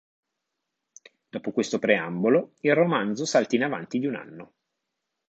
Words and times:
Dopo 1.29 1.51
questo 1.51 1.77
preambolo, 1.77 2.55
il 2.61 2.73
romanzo 2.73 3.23
salta 3.23 3.55
in 3.55 3.61
avanti 3.65 3.99
di 3.99 4.07
un 4.07 4.15
anno. 4.15 4.53